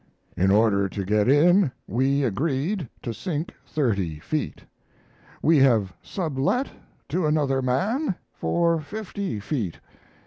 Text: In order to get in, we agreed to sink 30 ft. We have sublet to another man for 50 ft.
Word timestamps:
In 0.35 0.49
order 0.49 0.89
to 0.89 1.05
get 1.05 1.29
in, 1.29 1.71
we 1.85 2.23
agreed 2.23 2.89
to 3.03 3.13
sink 3.13 3.53
30 3.67 4.19
ft. 4.21 4.61
We 5.43 5.57
have 5.57 5.93
sublet 6.01 6.69
to 7.09 7.27
another 7.27 7.61
man 7.61 8.15
for 8.33 8.81
50 8.81 9.39
ft. 9.39 9.75